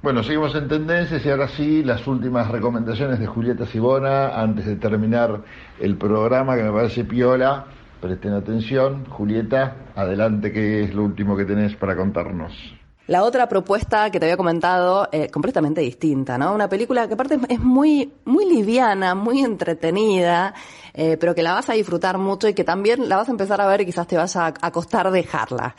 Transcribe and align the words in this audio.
Bueno, 0.00 0.22
seguimos 0.22 0.54
en 0.54 0.68
tendencias 0.68 1.26
y 1.26 1.28
ahora 1.28 1.48
sí 1.48 1.82
las 1.82 2.06
últimas 2.06 2.48
recomendaciones 2.48 3.18
de 3.18 3.26
Julieta 3.26 3.66
Sibona 3.66 4.40
antes 4.40 4.64
de 4.64 4.76
terminar 4.76 5.40
el 5.80 5.96
programa 5.96 6.56
que 6.56 6.62
me 6.62 6.70
parece 6.70 7.02
piola. 7.04 7.64
Presten 8.00 8.32
atención. 8.34 9.06
Julieta, 9.06 9.74
adelante, 9.96 10.52
¿qué 10.52 10.84
es 10.84 10.94
lo 10.94 11.02
último 11.02 11.36
que 11.36 11.44
tenés 11.44 11.74
para 11.74 11.96
contarnos? 11.96 12.52
La 13.08 13.24
otra 13.24 13.48
propuesta 13.48 14.10
que 14.10 14.20
te 14.20 14.26
había 14.26 14.36
comentado, 14.36 15.08
eh, 15.12 15.30
completamente 15.30 15.80
distinta, 15.80 16.36
¿no? 16.36 16.54
Una 16.54 16.68
película 16.68 17.08
que 17.08 17.14
aparte 17.14 17.38
es 17.48 17.58
muy, 17.58 18.12
muy 18.26 18.44
liviana, 18.44 19.14
muy 19.14 19.40
entretenida, 19.40 20.52
eh, 20.92 21.16
pero 21.18 21.34
que 21.34 21.42
la 21.42 21.54
vas 21.54 21.70
a 21.70 21.72
disfrutar 21.72 22.18
mucho 22.18 22.48
y 22.48 22.52
que 22.52 22.64
también 22.64 23.08
la 23.08 23.16
vas 23.16 23.28
a 23.28 23.30
empezar 23.30 23.62
a 23.62 23.66
ver 23.66 23.80
y 23.80 23.86
quizás 23.86 24.06
te 24.06 24.18
vas 24.18 24.36
a, 24.36 24.52
costar 24.52 25.10
dejarla, 25.10 25.74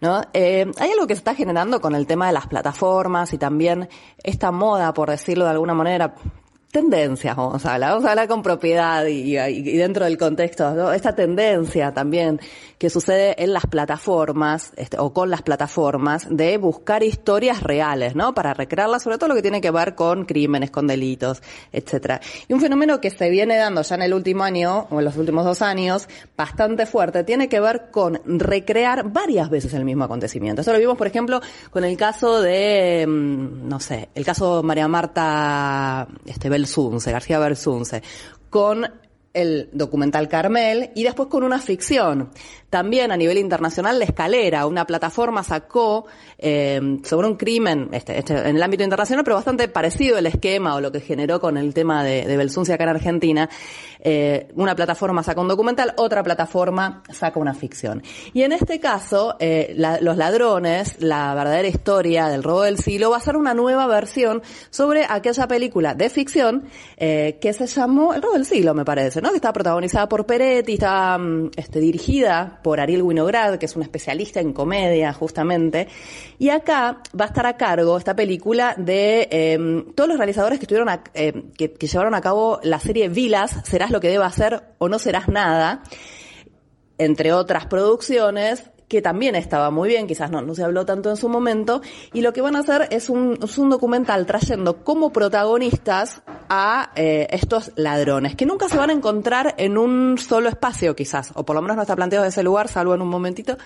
¿no? 0.00 0.22
Eh, 0.32 0.72
hay 0.76 0.90
algo 0.90 1.06
que 1.06 1.14
se 1.14 1.18
está 1.18 1.36
generando 1.36 1.80
con 1.80 1.94
el 1.94 2.04
tema 2.04 2.26
de 2.26 2.32
las 2.32 2.48
plataformas 2.48 3.32
y 3.32 3.38
también 3.38 3.88
esta 4.24 4.50
moda, 4.50 4.92
por 4.92 5.08
decirlo 5.08 5.44
de 5.44 5.52
alguna 5.52 5.74
manera, 5.74 6.16
tendencias, 6.72 7.36
vamos 7.36 7.66
a 7.66 7.74
hablar, 7.74 7.90
vamos 7.90 8.06
a 8.06 8.10
hablar 8.10 8.28
con 8.28 8.42
propiedad 8.42 9.04
y, 9.06 9.34
dentro 9.76 10.06
del 10.06 10.16
contexto, 10.16 10.90
esta 10.92 11.14
tendencia 11.14 11.92
también 11.92 12.40
que 12.78 12.88
sucede 12.88 13.40
en 13.40 13.52
las 13.52 13.66
plataformas, 13.66 14.72
este, 14.76 14.98
o 14.98 15.12
con 15.12 15.30
las 15.30 15.42
plataformas, 15.42 16.26
de 16.30 16.56
buscar 16.56 17.02
historias 17.04 17.62
reales, 17.62 18.16
¿no? 18.16 18.34
Para 18.34 18.54
recrearlas, 18.54 19.02
sobre 19.02 19.18
todo 19.18 19.28
lo 19.28 19.34
que 19.34 19.42
tiene 19.42 19.60
que 19.60 19.70
ver 19.70 19.94
con 19.94 20.24
crímenes, 20.24 20.70
con 20.70 20.86
delitos, 20.86 21.42
etcétera. 21.72 22.20
Y 22.48 22.54
un 22.54 22.60
fenómeno 22.60 23.00
que 23.00 23.10
se 23.10 23.28
viene 23.28 23.56
dando 23.56 23.82
ya 23.82 23.94
en 23.94 24.02
el 24.02 24.14
último 24.14 24.42
año, 24.42 24.88
o 24.90 24.98
en 24.98 25.04
los 25.04 25.16
últimos 25.16 25.44
dos 25.44 25.62
años, 25.62 26.08
bastante 26.36 26.86
fuerte, 26.86 27.22
tiene 27.22 27.48
que 27.48 27.60
ver 27.60 27.90
con 27.92 28.20
recrear 28.24 29.10
varias 29.12 29.50
veces 29.50 29.74
el 29.74 29.84
mismo 29.84 30.04
acontecimiento. 30.04 30.62
Eso 30.62 30.72
lo 30.72 30.78
vimos, 30.78 30.96
por 30.96 31.06
ejemplo, 31.06 31.40
con 31.70 31.84
el 31.84 31.96
caso 31.98 32.40
de, 32.40 33.06
mm, 33.06 33.68
no 33.68 33.78
sé, 33.78 34.08
el 34.14 34.24
caso 34.24 34.62
María 34.62 34.88
Marta, 34.88 36.08
este, 36.26 36.48
Belsunce, 36.62 37.10
García 37.10 37.40
Belsunce, 37.40 38.02
con 38.48 38.86
el 39.34 39.70
documental 39.72 40.28
Carmel 40.28 40.90
y 40.94 41.04
después 41.04 41.28
con 41.28 41.42
una 41.42 41.58
ficción. 41.58 42.30
También 42.70 43.12
a 43.12 43.16
nivel 43.16 43.36
internacional, 43.36 43.98
La 43.98 44.06
Escalera, 44.06 44.66
una 44.66 44.86
plataforma 44.86 45.42
sacó 45.42 46.06
eh, 46.38 46.98
sobre 47.04 47.26
un 47.26 47.36
crimen 47.36 47.90
este, 47.92 48.18
este, 48.18 48.34
en 48.34 48.56
el 48.56 48.62
ámbito 48.62 48.82
internacional, 48.82 49.24
pero 49.24 49.36
bastante 49.36 49.68
parecido 49.68 50.16
el 50.16 50.26
esquema 50.26 50.74
o 50.74 50.80
lo 50.80 50.90
que 50.90 51.00
generó 51.00 51.38
con 51.38 51.58
el 51.58 51.74
tema 51.74 52.02
de, 52.02 52.26
de 52.26 52.36
Belsuncia 52.36 52.76
acá 52.76 52.84
en 52.84 52.90
Argentina. 52.90 53.50
Eh, 54.04 54.48
una 54.56 54.74
plataforma 54.74 55.22
saca 55.22 55.40
un 55.40 55.46
documental, 55.46 55.94
otra 55.96 56.24
plataforma 56.24 57.04
saca 57.10 57.38
una 57.38 57.54
ficción. 57.54 58.02
Y 58.32 58.42
en 58.42 58.50
este 58.50 58.80
caso, 58.80 59.36
eh, 59.38 59.74
Los 60.00 60.16
Ladrones, 60.16 60.96
la 60.98 61.32
verdadera 61.34 61.68
historia 61.68 62.26
del 62.26 62.42
robo 62.42 62.62
del 62.62 62.78
siglo, 62.78 63.10
va 63.10 63.18
a 63.18 63.20
ser 63.20 63.36
una 63.36 63.54
nueva 63.54 63.86
versión 63.86 64.42
sobre 64.70 65.06
aquella 65.08 65.46
película 65.46 65.94
de 65.94 66.10
ficción 66.10 66.64
eh, 66.96 67.38
que 67.40 67.52
se 67.52 67.66
llamó 67.68 68.12
El 68.12 68.22
robo 68.22 68.34
del 68.34 68.44
siglo, 68.44 68.74
me 68.74 68.84
parece, 68.84 69.21
¿no? 69.22 69.30
Que 69.30 69.36
está 69.36 69.52
protagonizada 69.52 70.08
por 70.08 70.26
Peretti, 70.26 70.74
está 70.74 71.16
mm, 71.16 71.52
este, 71.56 71.78
dirigida 71.78 72.58
por 72.60 72.80
Ariel 72.80 73.02
Winograd, 73.02 73.56
que 73.56 73.66
es 73.66 73.76
un 73.76 73.82
especialista 73.82 74.40
en 74.40 74.52
comedia, 74.52 75.12
justamente. 75.12 75.86
Y 76.40 76.48
acá 76.48 77.00
va 77.18 77.26
a 77.26 77.28
estar 77.28 77.46
a 77.46 77.56
cargo 77.56 77.96
esta 77.96 78.16
película 78.16 78.74
de 78.76 79.28
em, 79.30 79.92
todos 79.94 80.08
los 80.08 80.18
realizadores 80.18 80.58
que 80.58 80.64
estuvieron 80.64 80.88
em, 81.14 81.52
que, 81.52 81.68
llevaron 81.68 82.16
a 82.16 82.20
cabo 82.20 82.58
la 82.64 82.80
serie 82.80 83.08
Vilas, 83.08 83.60
Serás 83.62 83.92
lo 83.92 84.00
que 84.00 84.08
deba 84.08 84.26
hacer 84.26 84.60
o 84.78 84.88
no 84.88 84.98
serás 84.98 85.28
nada, 85.28 85.84
entre 86.98 87.32
otras 87.32 87.66
producciones 87.66 88.72
que 88.92 89.00
también 89.00 89.36
estaba 89.36 89.70
muy 89.70 89.88
bien, 89.88 90.06
quizás 90.06 90.30
no, 90.30 90.42
no 90.42 90.54
se 90.54 90.62
habló 90.62 90.84
tanto 90.84 91.08
en 91.08 91.16
su 91.16 91.30
momento, 91.30 91.80
y 92.12 92.20
lo 92.20 92.34
que 92.34 92.42
van 92.42 92.56
a 92.56 92.58
hacer 92.58 92.88
es 92.90 93.08
un, 93.08 93.38
documental 93.38 94.26
trayendo 94.26 94.84
como 94.84 95.14
protagonistas 95.14 96.20
a 96.54 96.90
eh, 96.96 97.28
estos 97.30 97.72
ladrones, 97.76 98.36
que 98.36 98.44
nunca 98.44 98.68
se 98.68 98.76
van 98.76 98.90
a 98.90 98.92
encontrar 98.92 99.54
en 99.56 99.78
un 99.78 100.18
solo 100.18 100.50
espacio 100.50 100.94
quizás, 100.94 101.30
o 101.34 101.46
por 101.46 101.56
lo 101.56 101.62
menos 101.62 101.76
no 101.76 101.82
está 101.82 101.96
planteado 101.96 102.24
de 102.24 102.28
ese 102.28 102.42
lugar, 102.42 102.68
salvo 102.68 102.94
en 102.94 103.00
un 103.00 103.08
momentito, 103.08 103.56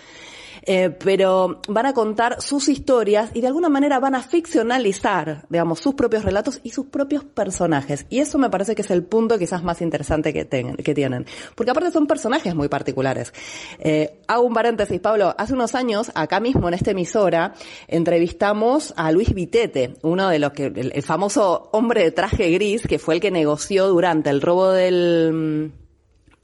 eh, 0.67 0.91
pero 0.91 1.61
van 1.69 1.87
a 1.87 1.95
contar 1.95 2.43
sus 2.43 2.69
historias 2.69 3.31
y 3.35 3.41
de 3.41 3.47
alguna 3.47 3.69
manera 3.69 4.01
van 4.01 4.17
a 4.17 4.23
ficcionalizar, 4.23 5.47
digamos, 5.49 5.79
sus 5.81 5.95
propios 5.95 6.25
relatos 6.25 6.61
y 6.65 6.71
sus 6.71 6.87
propios 6.87 7.25
personajes. 7.25 8.07
Y 8.11 8.19
eso 8.19 8.37
me 8.39 8.51
parece 8.51 8.75
que 8.75 8.83
es 8.83 8.91
el 8.91 9.05
punto 9.05 9.39
quizás 9.39 9.63
más 9.63 9.81
interesante 9.81 10.33
que, 10.33 10.47
que 10.49 10.95
tienen. 10.95 11.27
Porque 11.55 11.71
aparte 11.71 11.93
son 11.93 12.07
personajes 12.07 12.55
muy 12.55 12.69
particulares. 12.69 13.33
Eh, 13.79 14.21
hago 14.27 14.43
un 14.43 14.55
paréntesis, 14.55 15.01
Pablo. 15.01 15.35
Hace 15.39 15.55
unos 15.55 15.75
años, 15.75 16.11
acá 16.15 16.41
mismo 16.41 16.67
en 16.69 16.75
esta 16.75 16.91
emisora, 16.91 17.55
entrevistamos 17.87 18.93
a 18.97 19.13
Luis 19.13 19.33
Vitete, 19.35 19.95
uno 20.03 20.29
de 20.29 20.39
los 20.39 20.53
que, 20.53 20.67
el 20.67 21.03
famoso 21.03 21.69
hombre 21.73 22.03
de 22.03 22.11
traje 22.11 22.51
gris, 22.51 22.83
que 22.83 22.99
fue 22.99 23.15
el 23.15 23.21
que 23.21 23.31
negoció 23.31 23.87
durante 23.87 24.31
el 24.31 24.43
robo 24.43 24.73
del 24.73 25.73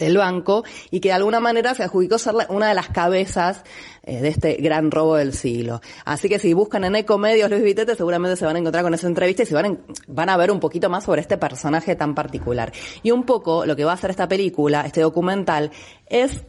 del 0.05 0.19
banco 0.19 0.65
y 0.91 1.01
que 1.01 1.09
de 1.09 1.15
alguna 1.15 1.41
manera 1.41 1.75
se 1.75 1.83
adjudicó 1.83 2.19
ser 2.19 2.35
una 2.49 2.69
de 2.69 2.75
las 2.75 2.89
cabezas 2.89 3.65
eh, 4.03 4.21
de 4.21 4.29
este 4.29 4.55
gran 4.55 4.91
robo 4.91 5.17
del 5.17 5.33
siglo. 5.33 5.81
Así 6.05 6.29
que 6.29 6.39
si 6.39 6.53
buscan 6.55 6.85
en 6.85 6.97
Ecomedios 6.97 7.51
Luis 7.51 7.63
Vitete 7.63 7.95
seguramente 7.95 8.37
se 8.37 8.45
van 8.45 8.57
a 8.57 8.59
encontrar 8.59 8.85
con 8.85 8.95
esa 8.95 9.07
entrevista 9.07 9.43
y 9.43 9.47
se 9.47 9.55
van, 9.55 9.81
van 10.09 10.29
a 10.29 10.37
ver 10.37 10.51
un 10.51 10.61
poquito 10.61 10.91
más 10.91 11.05
sobre 11.05 11.21
este 11.21 11.39
personaje 11.39 11.97
tan 11.97 12.15
particular. 12.15 12.73
Y 13.03 13.11
un 13.11 13.25
poco 13.25 13.67
lo 13.67 13.77
que 13.77 13.85
va 13.85 13.93
a 13.93 13.95
hacer 13.95 14.11
esta 14.11 14.29
película, 14.29 14.83
este 14.83 15.01
documental, 15.01 15.71
es 16.07 16.43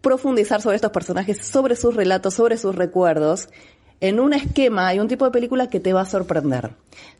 profundizar 0.00 0.60
sobre 0.60 0.76
estos 0.76 0.90
personajes, 0.90 1.38
sobre 1.38 1.76
sus 1.76 1.94
relatos, 1.94 2.34
sobre 2.34 2.56
sus 2.58 2.74
recuerdos, 2.74 3.48
en 4.00 4.18
un 4.18 4.32
esquema 4.32 4.92
y 4.92 4.98
un 4.98 5.06
tipo 5.06 5.24
de 5.24 5.30
película 5.30 5.68
que 5.68 5.78
te 5.78 5.92
va 5.92 6.00
a 6.00 6.06
sorprender. 6.06 6.72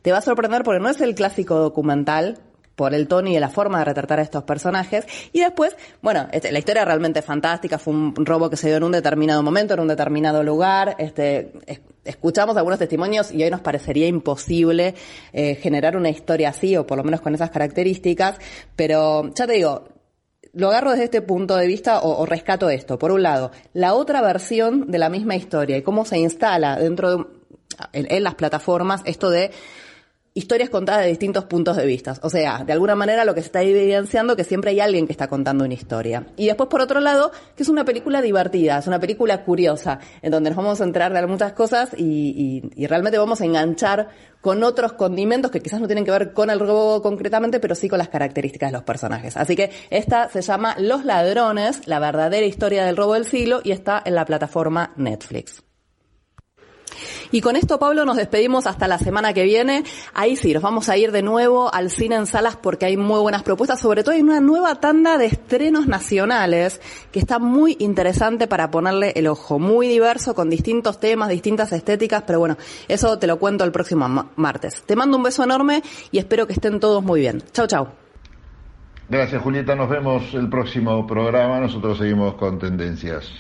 Te 0.03 0.11
va 0.11 0.19
a 0.19 0.23
sorprender 0.23 0.65
porque 0.65 0.81
no 0.81 0.89
es 0.89 1.01
el 1.01 1.15
clásico 1.15 1.55
documental 1.55 2.41
por 2.83 2.95
el 2.95 3.07
tono 3.07 3.31
y 3.31 3.39
la 3.39 3.49
forma 3.49 3.79
de 3.79 3.85
retratar 3.85 4.19
a 4.19 4.23
estos 4.23 4.43
personajes. 4.43 5.07
Y 5.33 5.39
después, 5.39 5.77
bueno, 6.01 6.27
este, 6.33 6.51
la 6.51 6.59
historia 6.59 6.85
realmente 6.85 7.23
fantástica, 7.23 7.79
fue 7.79 7.95
un 7.95 8.27
robo 8.27 8.51
que 8.51 8.57
se 8.57 8.67
dio 8.67 8.79
en 8.79 8.83
un 8.83 8.91
determinado 8.91 9.41
momento, 9.41 9.75
en 9.75 9.79
un 9.79 9.87
determinado 9.87 10.43
lugar. 10.43 10.97
Este, 10.99 11.53
escuchamos 12.05 12.57
algunos 12.57 12.81
testimonios 12.81 13.31
y 13.31 13.45
hoy 13.45 13.51
nos 13.51 13.61
parecería 13.61 14.09
imposible 14.09 14.97
eh, 15.33 15.55
generar 15.55 15.97
una 15.97 16.11
historia 16.11 16.49
así, 16.49 16.77
o 16.77 16.85
por 16.85 16.99
lo 16.99 17.05
menos 17.05 17.21
con 17.21 17.37
esas 17.37 17.53
características. 17.53 18.39
Pero 18.75 19.33
ya 19.33 19.47
te 19.47 19.53
digo, 19.53 19.85
lo 20.53 20.71
agarro 20.71 20.91
desde 20.91 21.05
este 21.05 21.23
punto 21.23 21.55
de 21.55 21.69
vista 21.69 22.01
o, 22.03 22.27
rescato 22.27 22.69
esto. 22.69 22.99
Por 22.99 23.13
un 23.13 23.23
lado, 23.23 23.53
la 23.75 23.95
otra 23.95 24.23
versión 24.23 24.91
de 24.91 24.99
la 24.99 25.09
misma 25.09 25.37
historia 25.37 25.77
y 25.77 25.83
cómo 25.83 26.05
se 26.05 26.19
instala 26.19 26.81
dentro 26.81 27.17
de, 27.17 27.27
en 27.93 28.25
las 28.25 28.35
plataformas 28.35 29.03
esto 29.05 29.31
de 29.31 29.53
historias 30.35 30.71
contadas 30.71 31.03
de 31.03 31.09
distintos 31.09 31.45
puntos 31.45 31.77
de 31.77 31.87
vista. 31.87 32.15
O 32.23 32.31
sea, 32.31 32.65
de 32.65 32.73
alguna 32.73 32.95
manera 32.95 33.25
lo 33.25 33.35
que 33.35 33.41
se 33.41 33.47
está 33.47 33.63
evidenciando 33.63 34.37
que 34.37 34.45
siempre 34.45 34.71
hay 34.71 34.81
alguien 34.81 35.07
que 35.07 35.13
está 35.13 35.29
contando 35.29 35.65
una 35.65 35.75
historia. 35.75 36.27
Y 36.37 36.47
después, 36.47 36.69
por 36.69 36.81
otro 36.81 37.01
lado, 37.01 37.33
que 37.57 37.63
es 37.63 37.69
una 37.69 37.85
película 37.85 38.23
divertida, 38.23 38.79
es 38.79 38.87
una 38.87 39.01
película 39.01 39.45
curiosa, 39.45 39.99
en 40.23 40.31
donde 40.31 40.51
nos 40.51 40.57
vamos 40.57 40.81
a 40.81 40.85
enterar 40.85 41.13
de 41.13 41.27
muchas 41.27 41.53
cosas 41.53 41.91
y, 41.97 42.63
y 42.75 42.87
realmente 42.87 43.19
vamos 43.19 43.41
a 43.41 43.45
enganchar 43.45 44.09
con 44.41 44.63
otros 44.65 44.95
condimentos 44.95 45.51
que 45.51 45.61
quizás 45.61 45.81
no 45.81 45.87
tienen 45.87 46.05
que 46.05 46.11
ver 46.11 46.33
con 46.33 46.51
el 46.51 46.59
robo 46.59 47.01
concretamente, 47.01 47.61
pero 47.61 47.75
sí 47.75 47.89
con 47.89 47.99
las 47.99 48.09
características 48.09 48.71
de 48.71 48.73
los 48.73 48.83
personajes. 48.83 49.37
Así 49.37 49.55
que 49.55 49.71
esta 49.91 50.29
se 50.29 50.43
llama 50.43 50.75
Los 50.79 51.05
Ladrones, 51.05 51.87
la 51.87 52.01
verdadera 52.01 52.45
historia 52.45 52.85
del 52.85 52.97
robo 52.97 53.15
del 53.15 53.25
siglo, 53.25 53.61
y 53.63 53.71
está 53.71 54.03
en 54.05 54.15
la 54.15 54.25
plataforma 54.25 54.93
Netflix. 54.97 55.63
Y 57.31 57.41
con 57.41 57.57
esto, 57.57 57.79
Pablo, 57.79 58.05
nos 58.05 58.17
despedimos 58.17 58.67
hasta 58.67 58.89
la 58.89 58.99
semana 58.99 59.33
que 59.33 59.45
viene. 59.45 59.85
Ahí 60.15 60.37
sí, 60.37 60.53
nos 60.53 60.63
vamos 60.63 60.89
a 60.89 60.97
ir 60.97 61.13
de 61.13 61.23
nuevo 61.23 61.73
al 61.73 61.91
cine 61.91 62.17
en 62.17 62.27
salas 62.27 62.57
porque 62.57 62.87
hay 62.87 62.97
muy 62.97 63.21
buenas 63.21 63.43
propuestas. 63.43 63.81
Sobre 63.81 64.03
todo 64.03 64.15
hay 64.15 64.23
una 64.23 64.41
nueva 64.41 64.77
tanda 64.77 65.19
de 65.19 65.27
estrenos 65.27 65.87
nacionales 65.87 66.81
que 67.11 67.19
está 67.19 67.39
muy 67.39 67.77
interesante 67.79 68.47
para 68.47 68.71
ponerle 68.71 69.13
el 69.17 69.27
ojo. 69.27 69.59
Muy 69.59 69.89
diverso, 69.89 70.35
con 70.35 70.51
distintos 70.51 71.01
temas, 71.01 71.29
distintas 71.29 71.73
estéticas. 71.73 72.25
Pero 72.27 72.39
bueno, 72.39 72.57
eso 72.89 73.19
te 73.19 73.27
lo 73.27 73.39
cuento 73.39 73.65
el 73.65 73.73
próximo 73.73 74.31
martes. 74.37 74.83
Te 74.87 74.97
mando 74.97 75.17
un 75.17 75.23
beso 75.23 75.45
enorme 75.45 75.83
y 76.11 76.19
espero 76.19 76.47
que 76.47 76.53
estén 76.53 76.81
todos 76.81 77.03
muy 77.03 77.21
bien. 77.21 77.43
Chau, 77.53 77.67
chau. 77.67 77.89
Gracias, 79.09 79.43
Julieta. 79.43 79.75
Nos 79.75 79.91
vemos 79.91 80.33
el 80.35 80.49
próximo 80.49 81.07
programa. 81.07 81.61
Nosotros 81.61 81.99
seguimos 81.99 82.35
con 82.35 82.59
tendencias. 82.59 83.31